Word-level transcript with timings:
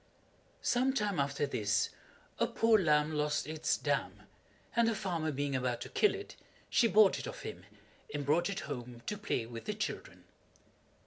Some 0.63 0.93
time 0.95 1.19
after 1.19 1.45
this 1.45 1.91
a 2.39 2.47
poor 2.47 2.79
lamb 2.79 3.11
lost 3.11 3.45
its 3.45 3.77
dam, 3.77 4.21
and 4.75 4.87
the 4.87 4.95
farmer 4.95 5.31
being 5.31 5.55
about 5.55 5.79
to 5.81 5.89
kill 5.89 6.15
it, 6.15 6.35
she 6.71 6.87
bought 6.87 7.19
it 7.19 7.27
of 7.27 7.41
him, 7.41 7.65
and 8.11 8.25
brought 8.25 8.49
it 8.49 8.61
home 8.61 9.03
to 9.05 9.15
play 9.15 9.45
with 9.45 9.65
the 9.65 9.75
children. 9.75 10.23